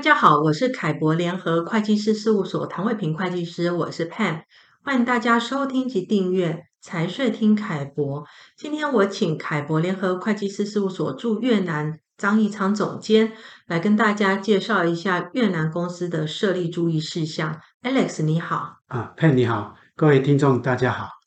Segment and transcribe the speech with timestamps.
[0.00, 4.44] 大家好，我是凯博联合会计师事务所唐伟平会计师，我是 Pam，
[4.82, 8.24] 欢迎大家收听及订阅财税听凯博。
[8.56, 13.34] 今天我请凯博联合会计师事务所驻越南张义昌总监
[13.66, 17.60] 来跟大家介绍一下越南公司的设立注意事项。
[17.82, 21.19] Alex 你好，啊 Pam 你好，各位听众大家好。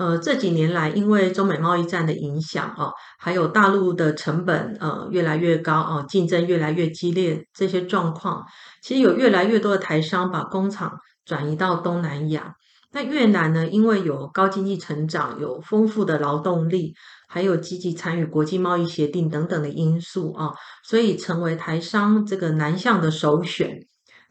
[0.00, 8.42] 呃，这几年来，因为中美贸易战的影响哦，还有大陆的成本呃越来越高哦，竞争越来越激烈，这些状况，
[8.82, 10.90] 其实有越来越多的台商把工厂
[11.26, 12.54] 转移到东南亚。
[12.92, 16.94] 那越南呢，因为有高经济成长，有丰富的劳动力，
[17.28, 20.48] 还有积极参与国际贸易协定等等的因素啊，
[20.82, 23.78] 所以成为台商这个南向的首选。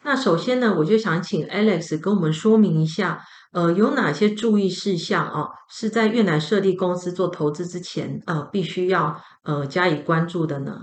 [0.01, 3.21] 那首先呢，我就想请 Alex 跟我们说明一下。
[3.51, 5.47] 呃，有哪些注意事项啊？
[5.69, 10.77] 是在越南设立公司做投资之前，呃，必须要呃加以关注的呢？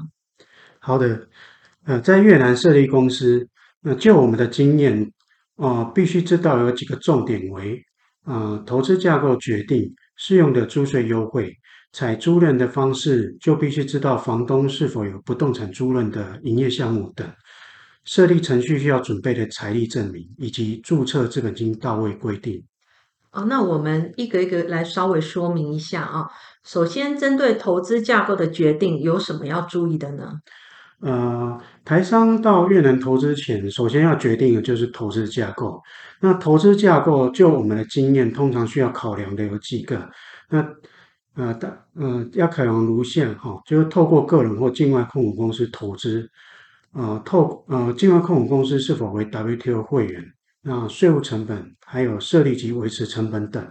[0.80, 1.28] 好的，
[1.84, 3.46] 呃，在越南设立公司，
[3.82, 5.12] 那、就我们的经验，
[5.56, 7.80] 呃，必须知道有几个重点为：
[8.24, 11.52] 呃，投资架构决定适用的租税优惠，
[11.92, 17.26] 采租赁的方式，就必须知道房东是否有不动产租赁的营业项目等。
[18.06, 22.64] 设立程序需要准备的财力证明，以及注册资本金到位规定。
[23.32, 26.26] 哦，那我们一个一个来稍微说明一下啊。
[26.64, 30.32] 首先，针对投资架构的决定，有什么要注意的呢？
[31.00, 35.82] 呃，台商到越南投资前，首先要决定的就是投资架构。
[36.20, 40.08] 那投资架构，就我们的经验，通常需要考量的有几个。
[40.48, 40.66] 那
[41.34, 46.30] 呃，大呃，要考量如下哈，就是透过个人或境外控股公司投资。
[46.96, 50.24] 呃，透呃，境外控股公司是否为 WTO 会员？
[50.62, 53.64] 那税务成本，还有设立及维持成本等。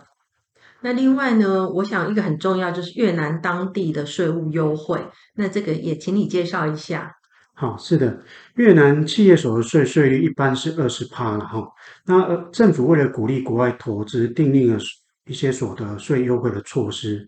[0.81, 5.03] 那另外呢，我想一个很重要就是越南当地的税务优惠。
[5.34, 7.12] 那这个也请你介绍一下。
[7.56, 8.22] 好，是的，
[8.56, 11.68] 越南企业所得税税率一般是二十趴了哈。
[12.06, 14.78] 那呃，政府为了鼓励国外投资，订立了
[15.25, 17.28] 一些所得税优惠的措施。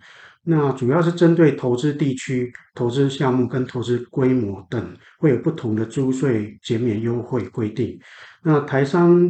[0.50, 8.00] 那主要是针对投资地区、投资项目跟投资规模等，会有不同的租税减免优惠规定。
[8.44, 9.30] 那台商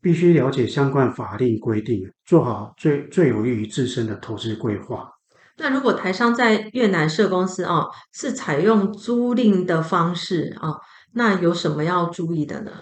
[0.00, 5.08] 必须了解相关法令规定，做好最最有利于自身的投资规划。
[5.56, 10.74] 那如果台商在越南设公司啊，是采用租赁的方式啊，
[11.14, 12.72] 那有什么要注意的呢？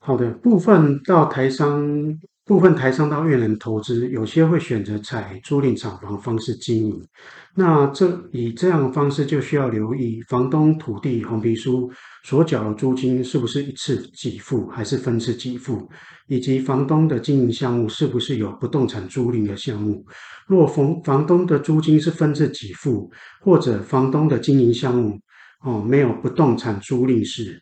[0.00, 2.18] 好的，部分到台商。
[2.46, 7.08] 部分台商到越南投资，有些会选择采租赁厂房方式经营。
[7.56, 11.90] 那这以这样的方式，就需要留意房东土地红皮书
[12.22, 15.90] 所缴的租金是不是一次给付，还是分次给付，
[16.28, 20.06] 以及房东的经营项目是不是有不动产租赁的项目。
[20.46, 25.18] 若房房东的租金是分次给付，或者房东的经营项目
[25.64, 27.60] 哦没有不动产租赁时。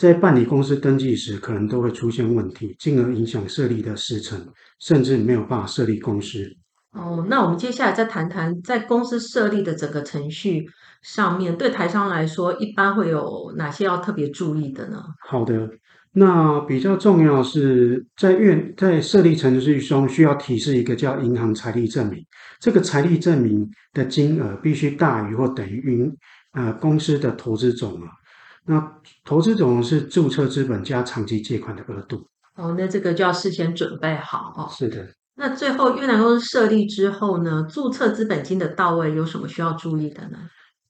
[0.00, 4.40] 在办理公司登记时，可能都会出现问题，进而影响设立的时程，
[4.78, 6.42] 甚至没有办法设立公司。
[6.92, 10.64] 哦，那我们接下来再谈谈在公司设立的整个程序
[11.02, 15.04] 上面，对台商来说，一般会有哪些要特别注意的呢？
[15.28, 15.68] 好的，
[16.12, 22.24] 那比较重要是在院在设立程序中需要提示一个叫银行财力证明，
[22.58, 26.10] 这个财力证明的金额必须大于或等于
[26.54, 28.08] 呃公司的投资总额。
[28.70, 32.24] 那投资总额是注册资本加长期借款的额度。
[32.54, 34.70] 哦，那这个就要事先准备好哦。
[34.70, 35.08] 是的。
[35.34, 40.38] 那最后越南公司设立之后呢，注册资本金的到位有什么需要注意的呢？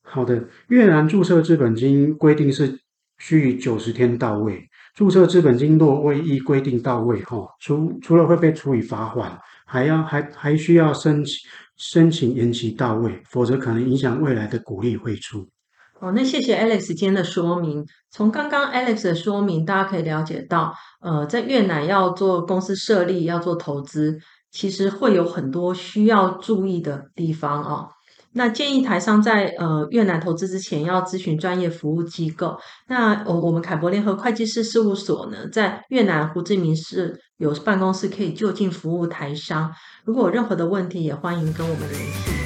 [0.02, 2.78] 好的，越南注册资本金规定是
[3.18, 4.68] 需九十天到位。
[4.94, 15.48] 注册资本金若未依规定到位，哈，除除了会被处以罚款，还要还还需要申请申请延期到位，否则可能影响未来的股利汇出。
[16.00, 17.84] 哦，那谢谢 Alex 今天的说明。
[18.10, 24.18] 从刚刚 Alex 的说明，大家可以了解到，呃，在越南要做公司设立、要做投资，
[24.50, 27.90] 其实会有很多需要注意的地方哦。
[28.32, 32.56] 那建议台商在呃越南投资之前，要咨询专业服务机构。
[32.88, 39.70] 那我我们凯博联合会计师事务所呢，在越南胡志明市有办公室，可以就近服务台商。
[40.06, 42.39] 如果有任何的问题，也欢迎跟我们联系。